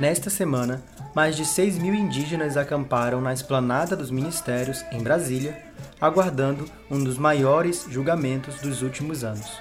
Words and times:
Nesta 0.00 0.30
semana, 0.30 0.82
mais 1.14 1.36
de 1.36 1.44
6 1.44 1.76
mil 1.76 1.94
indígenas 1.94 2.56
acamparam 2.56 3.20
na 3.20 3.34
esplanada 3.34 3.94
dos 3.94 4.10
ministérios, 4.10 4.82
em 4.90 5.02
Brasília, 5.02 5.62
aguardando 6.00 6.64
um 6.90 7.04
dos 7.04 7.18
maiores 7.18 7.84
julgamentos 7.86 8.62
dos 8.62 8.80
últimos 8.80 9.22
anos. 9.22 9.60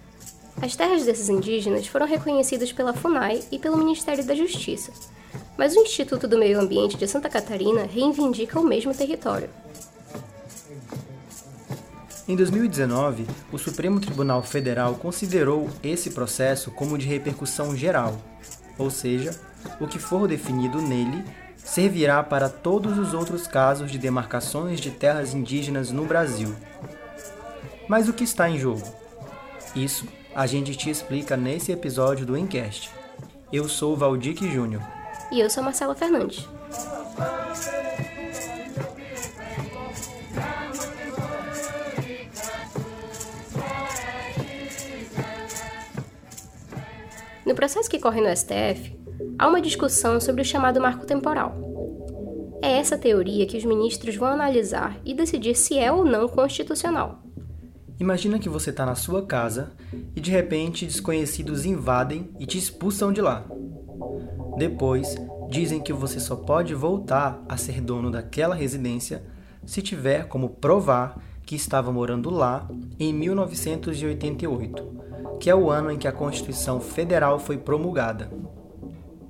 As 0.61 0.75
terras 0.75 1.03
desses 1.03 1.29
indígenas 1.29 1.87
foram 1.87 2.05
reconhecidas 2.05 2.71
pela 2.71 2.93
FUNAI 2.93 3.41
e 3.51 3.57
pelo 3.57 3.75
Ministério 3.75 4.23
da 4.23 4.35
Justiça, 4.35 4.91
mas 5.57 5.75
o 5.75 5.81
Instituto 5.81 6.27
do 6.27 6.37
Meio 6.37 6.59
Ambiente 6.59 6.97
de 6.97 7.07
Santa 7.07 7.29
Catarina 7.29 7.83
reivindica 7.83 8.59
o 8.59 8.63
mesmo 8.63 8.93
território. 8.93 9.49
Em 12.27 12.35
2019, 12.35 13.27
o 13.51 13.57
Supremo 13.57 13.99
Tribunal 13.99 14.41
Federal 14.41 14.95
considerou 14.95 15.69
esse 15.83 16.11
processo 16.11 16.71
como 16.71 16.97
de 16.97 17.05
repercussão 17.05 17.75
geral, 17.75 18.17
ou 18.77 18.89
seja, 18.89 19.37
o 19.79 19.87
que 19.87 19.99
for 19.99 20.27
definido 20.27 20.81
nele 20.81 21.23
servirá 21.57 22.23
para 22.23 22.47
todos 22.47 22.97
os 22.97 23.13
outros 23.13 23.45
casos 23.45 23.91
de 23.91 23.97
demarcações 23.97 24.79
de 24.79 24.91
terras 24.91 25.33
indígenas 25.33 25.91
no 25.91 26.05
Brasil. 26.05 26.55
Mas 27.89 28.07
o 28.07 28.13
que 28.13 28.23
está 28.23 28.49
em 28.49 28.57
jogo? 28.57 28.83
Isso 29.75 30.07
a 30.33 30.47
gente 30.47 30.75
te 30.75 30.89
explica 30.89 31.35
nesse 31.35 31.71
episódio 31.71 32.25
do 32.25 32.37
Encast. 32.37 32.89
Eu 33.51 33.67
sou 33.67 33.95
Valdir 33.97 34.35
Júnior. 34.49 34.81
E 35.33 35.39
eu 35.39 35.49
sou 35.49 35.63
Marcela 35.63 35.95
Fernandes. 35.95 36.47
No 47.43 47.55
processo 47.55 47.89
que 47.89 47.97
corre 47.97 48.21
no 48.21 48.29
STF, 48.37 48.95
há 49.39 49.47
uma 49.47 49.59
discussão 49.59 50.21
sobre 50.21 50.43
o 50.43 50.45
chamado 50.45 50.79
marco 50.79 51.03
temporal. 51.07 51.57
É 52.61 52.73
essa 52.73 52.95
teoria 52.95 53.47
que 53.47 53.57
os 53.57 53.65
ministros 53.65 54.15
vão 54.15 54.27
analisar 54.27 54.99
e 55.03 55.15
decidir 55.15 55.55
se 55.55 55.79
é 55.79 55.91
ou 55.91 56.05
não 56.05 56.27
constitucional. 56.27 57.23
Imagina 57.99 58.37
que 58.37 58.49
você 58.49 58.69
está 58.69 58.85
na 58.85 58.93
sua 58.93 59.25
casa 59.25 59.71
e 60.15 60.21
de 60.21 60.29
repente 60.29 60.85
desconhecidos 60.85 61.65
invadem 61.65 62.29
e 62.39 62.45
te 62.45 62.59
expulsam 62.59 63.11
de 63.11 63.19
lá. 63.19 63.47
Depois, 64.57 65.15
dizem 65.49 65.79
que 65.79 65.93
você 65.93 66.19
só 66.19 66.35
pode 66.35 66.73
voltar 66.73 67.41
a 67.49 67.57
ser 67.57 67.81
dono 67.81 68.11
daquela 68.11 68.55
residência 68.55 69.23
se 69.65 69.81
tiver 69.81 70.27
como 70.27 70.49
provar 70.49 71.19
que 71.45 71.55
estava 71.55 71.91
morando 71.91 72.29
lá 72.29 72.67
em 72.99 73.13
1988, 73.13 75.37
que 75.39 75.49
é 75.49 75.55
o 75.55 75.69
ano 75.69 75.91
em 75.91 75.97
que 75.97 76.07
a 76.07 76.11
Constituição 76.11 76.79
Federal 76.79 77.39
foi 77.39 77.57
promulgada. 77.57 78.29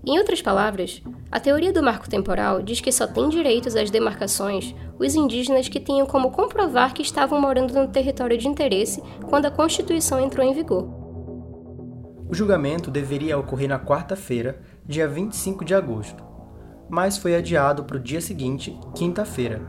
Em 0.06 0.18
outras 0.18 0.42
palavras, 0.42 1.02
a 1.32 1.40
teoria 1.40 1.72
do 1.72 1.82
marco 1.82 2.10
temporal 2.10 2.62
diz 2.62 2.82
que 2.82 2.92
só 2.92 3.08
têm 3.08 3.30
direitos 3.30 3.76
às 3.76 3.90
demarcações 3.90 4.76
os 5.00 5.16
indígenas 5.16 5.68
que 5.68 5.80
tenham 5.80 6.06
como 6.06 6.32
comprovar 6.32 6.94
que 6.94 7.02
estavam 7.02 7.40
morando 7.40 7.74
no 7.74 7.88
território 7.88 8.38
de 8.38 8.48
interesse 8.48 9.02
quando 9.30 9.46
a 9.46 9.52
Constituição 9.52 10.20
entrou 10.20 10.46
em 10.46 10.54
vigor. 10.54 10.88
O 12.30 12.36
julgamento 12.36 12.92
deveria 12.92 13.38
ocorrer 13.38 13.70
na 13.70 13.80
quarta-feira, 13.80 14.62
dia 14.86 15.08
25 15.08 15.64
de 15.64 15.74
agosto, 15.74 16.24
mas 16.90 17.18
foi 17.18 17.36
adiado 17.36 17.86
para 17.86 17.98
o 17.98 18.00
dia 18.00 18.20
seguinte, 18.20 18.78
quinta-feira. 18.94 19.62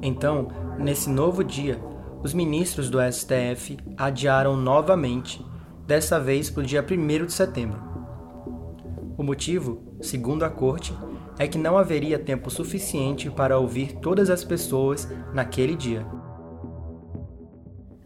Então, 0.00 0.48
nesse 0.78 1.10
novo 1.10 1.42
dia, 1.42 1.80
os 2.22 2.32
ministros 2.32 2.88
do 2.88 2.98
STF 3.00 3.76
adiaram 3.96 4.56
novamente, 4.56 5.44
dessa 5.86 6.18
vez 6.20 6.48
para 6.48 6.62
o 6.62 6.66
dia 6.66 6.82
1 6.82 7.26
de 7.26 7.32
setembro. 7.32 7.80
O 9.18 9.22
motivo, 9.22 9.82
segundo 10.00 10.44
a 10.44 10.50
corte, 10.50 10.96
é 11.38 11.46
que 11.48 11.58
não 11.58 11.76
haveria 11.76 12.18
tempo 12.18 12.50
suficiente 12.50 13.30
para 13.30 13.58
ouvir 13.58 13.96
todas 13.96 14.30
as 14.30 14.44
pessoas 14.44 15.08
naquele 15.32 15.74
dia. 15.74 16.06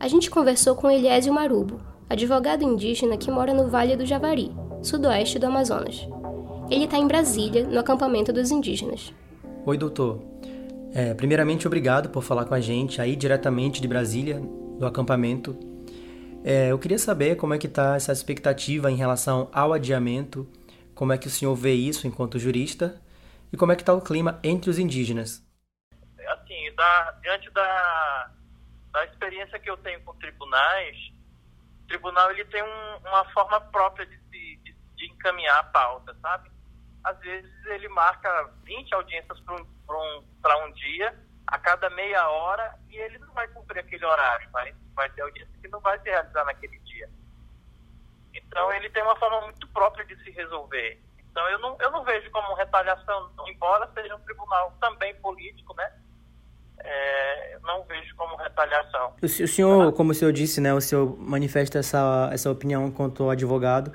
A 0.01 0.09
gente 0.09 0.31
conversou 0.31 0.75
com 0.75 0.91
Eliésio 0.91 1.33
Marubo, 1.33 1.81
advogado 2.09 2.63
indígena 2.63 3.17
que 3.17 3.31
mora 3.31 3.53
no 3.53 3.69
Vale 3.69 3.97
do 3.97 4.07
Javari, 4.07 4.51
sudoeste 4.83 5.39
do 5.39 5.47
Amazonas. 5.47 6.09
Ele 6.71 6.84
está 6.84 6.99
em 6.99 7.06
Brasília, 7.06 7.65
no 7.66 7.78
acampamento 7.78 8.33
dos 8.33 8.50
indígenas. 8.50 9.12
Oi, 9.65 9.77
doutor. 9.77 10.22
É, 10.94 11.15
primeiramente, 11.15 11.66
obrigado 11.66 12.09
por 12.11 12.22
falar 12.22 12.44
com 12.44 12.55
a 12.55 12.61
gente 12.61 13.00
aí 13.00 13.17
diretamente 13.17 13.81
de 13.81 13.88
Brasília, 13.88 14.41
do 14.78 14.87
acampamento. 14.87 15.59
É, 16.44 16.71
eu 16.71 16.78
queria 16.78 16.99
saber 16.99 17.37
como 17.37 17.55
é 17.55 17.59
que 17.59 17.67
está 17.67 17.97
essa 17.97 18.12
expectativa 18.12 18.91
em 18.91 18.97
relação 18.97 19.49
ao 19.53 19.72
adiamento, 19.72 20.49
como 20.94 21.12
é 21.12 21.19
que 21.19 21.27
o 21.27 21.31
senhor 21.31 21.55
vê 21.55 21.72
isso 21.72 22.06
enquanto 22.06 22.38
jurista 22.38 23.00
e 23.53 23.56
como 23.56 23.72
é 23.72 23.77
que 23.77 23.83
está 23.83 23.93
o 23.93 24.00
clima 24.00 24.38
entre 24.43 24.71
os 24.71 24.78
indígenas. 24.78 25.43
Assim, 26.28 26.75
da, 26.75 27.11
diante 27.22 27.50
da, 27.50 28.31
da 28.93 29.05
experiência 29.05 29.59
que 29.59 29.71
eu 29.71 29.77
tenho 29.78 30.00
com 30.03 30.15
tribunais, 30.15 30.97
tribunal 31.88 32.31
ele 32.31 32.44
tem 32.44 32.62
um, 32.62 33.09
uma 33.09 33.25
forma 33.33 33.61
própria 33.61 34.06
de, 34.06 34.17
de, 34.31 34.48
encaminhar 35.19 35.59
a 35.59 35.65
pauta, 35.65 36.17
sabe? 36.23 36.51
Às 37.05 37.19
vezes 37.21 37.51
ele 37.67 37.89
marca 37.89 38.51
20 38.65 38.95
audiências 38.95 39.41
para 39.41 39.55
um, 39.55 39.67
um, 39.91 40.67
um 40.67 40.73
dia, 40.73 41.15
a 41.47 41.59
cada 41.59 41.91
meia 41.91 42.29
hora, 42.29 42.75
e 42.89 42.97
ele 42.97 43.19
não 43.19 43.33
vai 43.33 43.49
cumprir 43.49 43.81
aquele 43.81 44.05
horário, 44.05 44.49
vai, 44.51 44.75
vai 44.95 45.09
ter 45.11 45.23
audiência 45.23 45.55
que 45.61 45.69
não 45.69 45.81
vai 45.81 45.99
se 46.01 46.09
realizar 46.09 46.45
naquele 46.45 46.79
dia. 46.81 47.09
Então 48.34 48.73
ele 48.73 48.91
tem 48.91 49.03
uma 49.03 49.17
forma 49.17 49.41
muito 49.43 49.67
própria 49.69 50.05
de 50.05 50.17
se 50.23 50.31
resolver. 50.31 51.01
Então 51.19 51.49
eu 51.49 51.59
não, 51.59 51.77
eu 51.81 51.91
não 51.91 52.05
vejo 52.05 52.31
como 52.31 52.55
retaliação, 52.55 53.31
embora 53.47 53.91
seja 53.95 54.15
um 54.15 54.21
tribunal 54.21 54.77
também 54.81 55.15
político, 55.17 55.75
né? 55.75 55.93
é, 56.85 57.59
não 57.62 57.83
vejo 57.85 58.15
como 58.17 58.37
retaliação. 58.37 59.12
O, 59.23 59.29
senhor, 59.29 59.93
como 59.93 60.12
o 60.12 60.15
senhor 60.15 60.33
disse, 60.33 60.61
né, 60.61 60.73
o 60.73 60.81
senhor 60.81 61.17
manifesta 61.19 61.79
essa, 61.79 62.31
essa 62.33 62.50
opinião 62.50 62.91
quanto 62.91 63.29
advogado, 63.31 63.93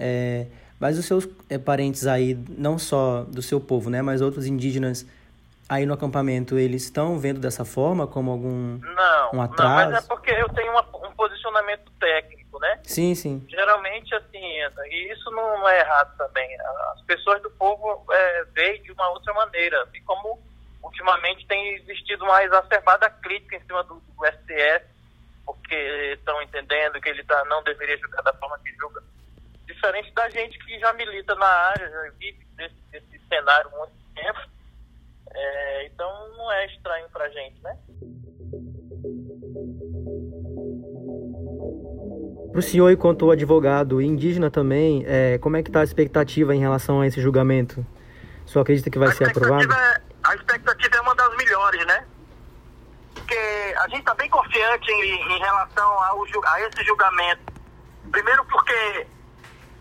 é, 0.00 0.46
mas 0.78 0.98
os 0.98 1.04
seus 1.04 1.28
é, 1.48 1.58
parentes 1.58 2.06
aí, 2.06 2.34
não 2.48 2.78
só 2.78 3.24
do 3.24 3.42
seu 3.42 3.60
povo, 3.60 3.90
né, 3.90 4.00
mas 4.00 4.20
outros 4.20 4.46
indígenas 4.46 5.06
aí 5.68 5.86
no 5.86 5.94
acampamento, 5.94 6.58
eles 6.58 6.82
estão 6.82 7.18
vendo 7.18 7.38
dessa 7.38 7.64
forma 7.64 8.06
como 8.06 8.32
algum 8.32 8.78
não, 8.78 9.30
um 9.34 9.42
atraso? 9.42 9.84
Não, 9.84 9.92
mas 9.92 10.04
é 10.04 10.08
porque 10.08 10.30
eu 10.32 10.48
tenho 10.48 10.72
uma, 10.72 10.84
um 11.06 11.12
posicionamento 11.12 11.92
técnico, 12.00 12.58
né? 12.58 12.80
Sim, 12.82 13.14
sim. 13.14 13.46
Geralmente, 13.48 14.12
assim, 14.16 14.40
e 14.40 15.12
isso 15.12 15.30
não 15.30 15.68
é 15.68 15.78
errado 15.78 16.16
também. 16.16 16.48
As 16.94 17.02
pessoas 17.02 17.40
do 17.42 17.50
povo 17.50 18.04
é, 18.10 18.44
veem 18.52 18.82
de 18.82 18.90
uma 18.90 19.10
outra 19.10 19.32
maneira, 19.32 19.80
assim 19.84 20.02
como 20.02 20.40
ultimamente 20.82 21.46
tem 21.46 21.76
existido 21.76 22.24
uma 22.24 22.42
exacerbada 22.42 23.08
crítica 23.08 23.56
em 23.56 23.60
cima 23.60 23.84
do, 23.84 23.94
do 23.94 24.26
STF, 24.26 24.86
porque 25.46 25.74
estão 26.18 26.42
entendendo 26.42 27.00
que 27.00 27.08
ele 27.08 27.22
tá, 27.24 27.44
não 27.44 27.62
deveria 27.62 27.96
julgar 27.98 28.22
da 28.22 28.32
forma 28.34 28.58
que 28.58 28.74
julga. 28.76 29.02
Diferente 29.72 30.12
da 30.12 30.28
gente 30.30 30.58
que 30.58 30.78
já 30.78 30.92
milita 30.92 31.34
na 31.36 31.46
área, 31.46 31.88
já 31.88 32.10
vive 32.18 32.46
desse, 32.56 32.74
desse 32.90 33.20
cenário 33.28 33.70
há 33.72 33.78
muito 33.78 33.92
tempo. 34.14 34.40
É, 35.32 35.86
então 35.86 36.28
não 36.36 36.52
é 36.52 36.66
estranho 36.66 37.08
para 37.10 37.24
a 37.24 37.28
gente, 37.28 37.62
né? 37.62 37.78
Para 42.50 42.58
o 42.58 42.62
senhor, 42.62 42.90
enquanto 42.90 43.30
advogado 43.30 44.00
indígena 44.00 44.50
também, 44.50 45.04
é, 45.06 45.38
como 45.38 45.56
é 45.56 45.62
que 45.62 45.68
está 45.68 45.80
a 45.80 45.84
expectativa 45.84 46.54
em 46.54 46.58
relação 46.58 47.00
a 47.00 47.06
esse 47.06 47.20
julgamento? 47.20 47.86
O 48.44 48.48
senhor 48.48 48.62
acredita 48.62 48.90
que 48.90 48.98
vai 48.98 49.12
ser 49.12 49.30
aprovado? 49.30 49.72
É 49.72 50.00
a 50.24 50.34
expectativa 50.34 50.96
é 50.96 51.00
uma 51.00 51.14
das 51.14 51.36
melhores, 51.36 51.86
né? 51.86 52.04
Porque 53.14 53.34
a 53.76 53.88
gente 53.88 54.00
está 54.00 54.14
bem 54.14 54.28
confiante 54.28 54.90
em, 54.90 55.36
em 55.36 55.38
relação 55.38 55.88
ao, 56.04 56.24
a 56.24 56.60
esse 56.62 56.84
julgamento. 56.84 57.40
Primeiro 58.10 58.44
porque 58.46 59.06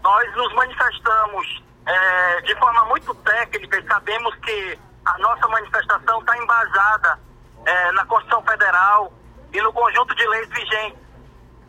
nós 0.04 0.36
nos 0.36 0.54
manifestamos 0.54 1.63
é, 1.86 2.42
de 2.42 2.56
forma 2.56 2.86
muito 2.86 3.13
técnica 3.16 3.80
e 3.80 3.88
sabemos 3.88 4.36
que 4.36 4.80
a 5.06 5.18
nossa 5.19 5.48
manifestação 5.48 6.19
está 6.19 6.38
embasada 6.38 7.19
é, 7.66 7.92
na 7.92 8.06
Constituição 8.06 8.44
Federal 8.44 9.13
e 9.51 9.62
no 9.62 9.74
conjunto 9.74 10.16
de 10.16 10.28
leis 10.28 10.50
vigentes. 10.50 11.00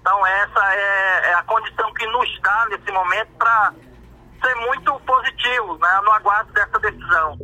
Então 0.00 0.26
essa 0.26 0.74
é, 0.74 1.30
é 1.30 1.34
a 1.34 1.42
condição 1.42 1.92
que 1.94 2.06
nos 2.06 2.40
dá 2.40 2.66
nesse 2.70 2.90
momento 2.90 3.30
para 3.38 3.72
ser 4.42 4.54
muito 4.56 4.98
positivo 5.00 5.78
né, 5.78 6.00
no 6.04 6.10
aguardo 6.12 6.52
dessa 6.52 6.78
decisão. 6.78 7.36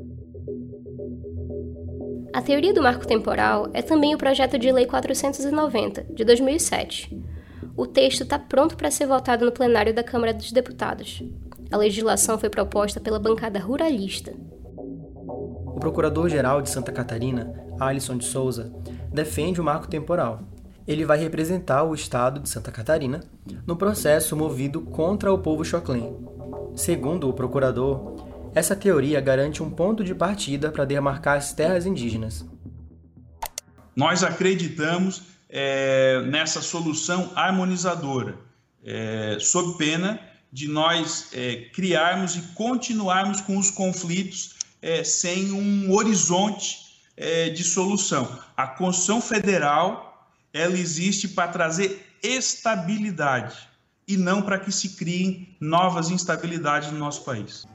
A 2.35 2.43
teoria 2.43 2.75
do 2.75 2.83
marco 2.83 3.07
temporal 3.07 3.69
é 3.73 3.81
também 3.81 4.15
o 4.15 4.19
projeto 4.19 4.59
de 4.59 4.71
lei 4.71 4.87
490, 4.87 6.05
de 6.05 6.25
2007. 6.25 7.26
O 7.77 7.87
texto 7.87 8.23
está 8.23 8.39
pronto 8.39 8.75
para 8.77 8.91
ser 8.91 9.07
votado 9.07 9.45
no 9.45 9.53
plenário 9.53 9.95
da 9.95 10.03
Câmara 10.03 10.33
dos 10.33 10.51
Deputados. 10.51 11.23
A 11.71 11.77
legislação 11.77 12.39
foi 12.39 12.49
proposta 12.49 12.99
pela 12.99 13.19
bancada 13.19 13.59
ruralista. 13.59 14.33
O 15.27 15.79
procurador-geral 15.79 16.63
de 16.63 16.71
Santa 16.71 16.91
Catarina, 16.91 17.53
Alisson 17.79 18.17
de 18.17 18.25
Souza, 18.25 18.73
defende 19.13 19.61
o 19.61 19.65
marco 19.65 19.89
temporal. 19.89 20.41
Ele 20.89 21.05
vai 21.05 21.19
representar 21.19 21.83
o 21.83 21.95
estado 21.95 22.41
de 22.41 22.49
Santa 22.49 22.73
Catarina 22.73 23.21
no 23.67 23.77
processo 23.77 24.35
movido 24.35 24.81
contra 24.81 25.31
o 25.31 25.39
povo 25.39 25.63
Choclen. 25.63 26.17
Segundo 26.75 27.29
o 27.29 27.33
procurador, 27.35 28.17
essa 28.55 28.75
teoria 28.75 29.21
garante 29.21 29.63
um 29.63 29.69
ponto 29.69 30.03
de 30.03 30.15
partida 30.15 30.71
para 30.71 30.87
demarcar 30.87 31.37
as 31.37 31.53
terras 31.53 31.85
indígenas. 31.85 32.47
Nós 33.95 34.23
acreditamos 34.23 35.36
é, 35.49 36.23
nessa 36.27 36.61
solução 36.61 37.33
harmonizadora, 37.35 38.39
é, 38.85 39.39
sob 39.41 39.77
pena 39.79 40.21
de 40.53 40.69
nós 40.69 41.29
é, 41.33 41.69
criarmos 41.73 42.37
e 42.37 42.43
continuarmos 42.55 43.41
com 43.41 43.59
os 43.59 43.71
conflitos 43.71 44.57
é, 44.81 45.03
sem 45.05 45.53
um 45.53 45.93
horizonte 45.93 46.79
é, 47.17 47.51
de 47.51 47.65
solução. 47.65 48.39
A 48.57 48.67
Constituição 48.67 49.21
Federal 49.21 50.31
ela 50.53 50.79
existe 50.79 51.29
para 51.29 51.49
trazer 51.49 52.07
estabilidade 52.23 53.69
e 54.09 54.17
não 54.17 54.41
para 54.41 54.59
que 54.59 54.73
se 54.73 54.91
criem 54.91 55.55
novas 55.61 56.11
instabilidades 56.11 56.91
no 56.91 56.99
nosso 56.99 57.25
país. 57.25 57.67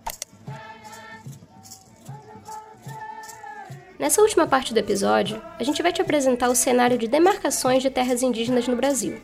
Nessa 4.02 4.20
última 4.20 4.48
parte 4.48 4.74
do 4.74 4.80
episódio, 4.80 5.40
a 5.60 5.64
gente 5.64 5.84
vai 5.84 5.94
te 5.94 6.02
apresentar 6.02 6.50
o 6.50 6.56
cenário 6.56 6.98
de 6.98 7.08
demarcações 7.08 7.84
de 7.84 7.90
terras 7.92 8.24
indígenas 8.24 8.68
no 8.68 8.76
Brasil. 8.76 9.22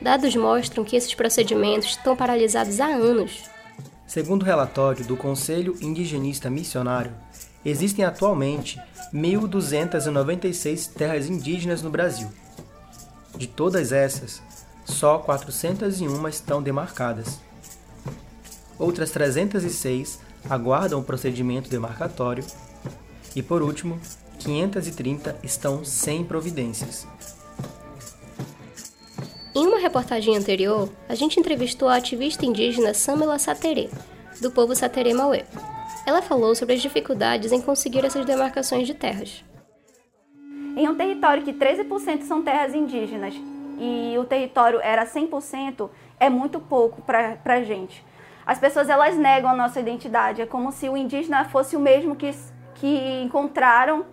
Dados 0.00 0.34
mostram 0.34 0.82
que 0.82 0.96
esses 0.96 1.14
procedimentos 1.14 1.90
estão 1.90 2.16
paralisados 2.16 2.80
há 2.80 2.86
anos. 2.86 3.42
Segundo 4.06 4.40
o 4.40 4.44
relatório 4.46 5.04
do 5.04 5.14
Conselho 5.14 5.76
Indigenista 5.82 6.48
Missionário, 6.48 7.12
existem 7.62 8.02
atualmente 8.02 8.80
1.296 9.12 10.94
terras 10.94 11.28
indígenas 11.28 11.82
no 11.82 11.90
Brasil. 11.90 12.30
De 13.36 13.46
todas 13.46 13.92
essas, 13.92 14.40
só 14.86 15.18
401 15.18 16.28
estão 16.28 16.62
demarcadas. 16.62 17.38
Outras 18.78 19.10
306 19.10 20.18
aguardam 20.48 20.98
o 20.98 21.04
procedimento 21.04 21.68
demarcatório 21.68 22.42
e 23.36 23.42
por 23.42 23.62
último, 23.62 24.00
530 24.38 25.38
estão 25.44 25.84
sem 25.84 26.24
providências. 26.24 27.06
Em 29.54 29.66
uma 29.66 29.78
reportagem 29.78 30.36
anterior, 30.36 30.90
a 31.06 31.14
gente 31.14 31.38
entrevistou 31.38 31.88
a 31.88 31.96
ativista 31.96 32.46
indígena 32.46 32.94
Samela 32.94 33.38
Sateré, 33.38 33.90
do 34.40 34.50
povo 34.50 34.74
Sateré 34.74 35.12
Maué. 35.12 35.44
Ela 36.06 36.22
falou 36.22 36.54
sobre 36.54 36.74
as 36.74 36.82
dificuldades 36.82 37.52
em 37.52 37.60
conseguir 37.60 38.04
essas 38.06 38.24
demarcações 38.24 38.86
de 38.86 38.94
terras. 38.94 39.44
Em 40.74 40.88
um 40.88 40.94
território 40.94 41.42
que 41.42 41.52
13% 41.52 42.22
são 42.22 42.42
terras 42.42 42.74
indígenas 42.74 43.34
e 43.78 44.16
o 44.18 44.24
território 44.24 44.80
era 44.80 45.04
100%, 45.04 45.90
é 46.18 46.30
muito 46.30 46.58
pouco 46.58 47.02
para 47.02 47.38
a 47.44 47.62
gente. 47.62 48.02
As 48.46 48.58
pessoas 48.58 48.88
elas 48.88 49.16
negam 49.16 49.50
a 49.50 49.56
nossa 49.56 49.80
identidade, 49.80 50.40
é 50.40 50.46
como 50.46 50.70
se 50.70 50.88
o 50.88 50.96
indígena 50.96 51.44
fosse 51.46 51.76
o 51.76 51.80
mesmo 51.80 52.14
que 52.14 52.26
que 52.76 53.22
encontraram 53.22 54.04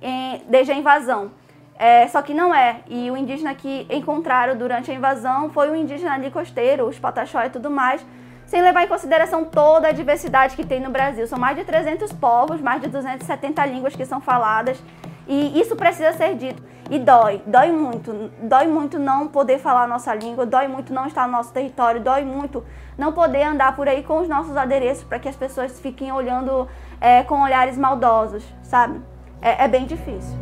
em, 0.00 0.42
desde 0.48 0.72
a 0.72 0.74
invasão. 0.74 1.30
É, 1.78 2.08
só 2.08 2.22
que 2.22 2.32
não 2.32 2.54
é. 2.54 2.80
E 2.86 3.10
o 3.10 3.16
indígena 3.16 3.54
que 3.54 3.86
encontraram 3.90 4.56
durante 4.56 4.90
a 4.90 4.94
invasão 4.94 5.50
foi 5.50 5.70
o 5.70 5.76
indígena 5.76 6.14
ali 6.14 6.30
costeiro, 6.30 6.86
os 6.86 6.98
pataxó 6.98 7.42
e 7.44 7.50
tudo 7.50 7.70
mais, 7.70 8.04
sem 8.46 8.62
levar 8.62 8.84
em 8.84 8.88
consideração 8.88 9.44
toda 9.44 9.88
a 9.88 9.92
diversidade 9.92 10.56
que 10.56 10.64
tem 10.64 10.80
no 10.80 10.90
Brasil. 10.90 11.26
São 11.26 11.38
mais 11.38 11.56
de 11.56 11.64
300 11.64 12.12
povos, 12.12 12.60
mais 12.60 12.80
de 12.80 12.88
270 12.88 13.66
línguas 13.66 13.94
que 13.94 14.06
são 14.06 14.20
faladas. 14.20 14.82
E 15.28 15.60
isso 15.60 15.76
precisa 15.76 16.12
ser 16.12 16.34
dito. 16.34 16.62
E 16.88 16.98
dói, 16.98 17.42
dói 17.46 17.72
muito. 17.72 18.30
Dói 18.42 18.66
muito 18.66 18.98
não 18.98 19.26
poder 19.28 19.58
falar 19.58 19.84
a 19.84 19.86
nossa 19.86 20.14
língua, 20.14 20.46
dói 20.46 20.68
muito 20.68 20.92
não 20.92 21.06
estar 21.06 21.26
no 21.26 21.32
nosso 21.32 21.52
território, 21.52 22.00
dói 22.00 22.24
muito 22.24 22.62
não 22.96 23.12
poder 23.12 23.42
andar 23.42 23.74
por 23.74 23.88
aí 23.88 24.02
com 24.02 24.20
os 24.20 24.28
nossos 24.28 24.56
adereços 24.56 25.04
para 25.04 25.18
que 25.18 25.28
as 25.28 25.36
pessoas 25.36 25.80
fiquem 25.80 26.12
olhando 26.12 26.68
é, 27.00 27.22
com 27.24 27.42
olhares 27.42 27.76
maldosos, 27.76 28.44
sabe? 28.62 29.00
É, 29.42 29.64
é 29.64 29.68
bem 29.68 29.84
difícil. 29.84 30.36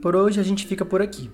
Por 0.00 0.16
hoje 0.16 0.40
a 0.40 0.42
gente 0.42 0.66
fica 0.66 0.84
por 0.84 1.02
aqui. 1.02 1.30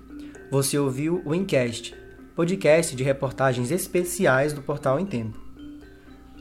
Você 0.51 0.77
ouviu 0.77 1.21
o 1.25 1.33
Encast, 1.33 1.95
podcast 2.35 2.95
de 2.95 3.03
reportagens 3.03 3.71
especiais 3.71 4.51
do 4.51 4.61
Portal 4.61 4.99
em 4.99 5.05
Tempo. 5.05 5.39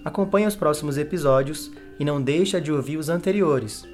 Acompanhe 0.05 0.46
os 0.46 0.56
próximos 0.56 0.99
episódios 0.99 1.70
e 1.99 2.05
não 2.05 2.21
deixa 2.21 2.61
de 2.61 2.73
ouvir 2.73 2.97
os 2.97 3.09
anteriores. 3.09 3.85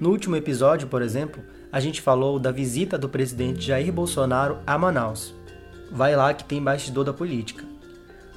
No 0.00 0.10
último 0.10 0.36
episódio, 0.36 0.88
por 0.88 1.02
exemplo, 1.02 1.42
a 1.70 1.80
gente 1.80 2.00
falou 2.00 2.38
da 2.38 2.50
visita 2.50 2.98
do 2.98 3.08
presidente 3.08 3.66
Jair 3.66 3.92
Bolsonaro 3.92 4.58
a 4.66 4.76
Manaus. 4.76 5.34
Vai 5.90 6.16
lá 6.16 6.34
que 6.34 6.44
tem 6.44 6.62
bastidor 6.62 7.04
da 7.04 7.12
política. 7.12 7.64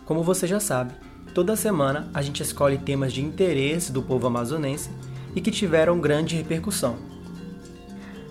Como 0.05 0.23
você 0.23 0.45
já 0.45 0.59
sabe, 0.59 0.93
toda 1.33 1.55
semana 1.55 2.09
a 2.13 2.21
gente 2.21 2.43
escolhe 2.43 2.77
temas 2.77 3.11
de 3.11 3.21
interesse 3.21 3.91
do 3.91 4.03
povo 4.03 4.27
amazonense 4.27 4.89
e 5.35 5.41
que 5.41 5.51
tiveram 5.51 5.99
grande 5.99 6.35
repercussão. 6.35 6.97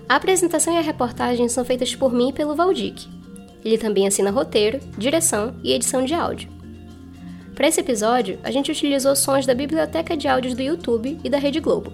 A 0.09 0.17
apresentação 0.17 0.73
e 0.75 0.79
a 0.79 0.83
reportagem 0.83 1.49
são 1.49 1.65
feitas 1.65 1.95
por 1.95 2.13
mim 2.13 2.29
e 2.29 2.33
pelo 2.33 2.55
Valdic. 2.55 3.09
Ele 3.65 3.79
também 3.79 4.07
assina 4.07 4.31
roteiro, 4.31 4.79
direção 4.97 5.55
e 5.63 5.73
edição 5.73 6.05
de 6.05 6.15
áudio. 6.15 6.54
Para 7.55 7.69
esse 7.69 7.81
episódio, 7.81 8.39
a 8.43 8.51
gente 8.51 8.73
utilizou 8.73 9.15
sons 9.15 9.47
da 9.47 9.55
biblioteca 9.55 10.17
de 10.17 10.27
áudios 10.27 10.55
do 10.55 10.63
YouTube 10.63 11.19
e 11.23 11.31
da 11.31 11.39
Rede 11.39 11.61
Globo. 11.61 11.93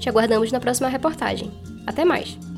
Te 0.00 0.08
aguardamos 0.08 0.50
na 0.50 0.60
próxima 0.60 0.88
reportagem. 0.88 1.50
Até 1.86 2.04
mais! 2.04 2.53